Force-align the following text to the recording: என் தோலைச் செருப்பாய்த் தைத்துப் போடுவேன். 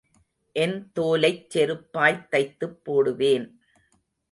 என் 0.55 0.91
தோலைச் 0.99 1.43
செருப்பாய்த் 1.49 2.27
தைத்துப் 2.31 2.79
போடுவேன். 2.83 3.47